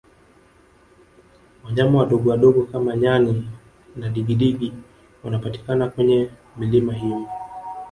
[1.63, 3.49] wanyama wadogowadogo kama nyani
[3.95, 4.73] na digidigi
[5.23, 7.27] wanapatikana kwenye milima hiyo